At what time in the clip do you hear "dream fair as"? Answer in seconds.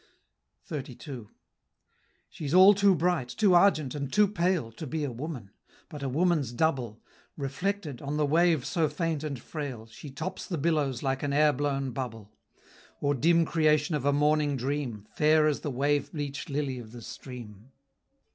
14.57-15.59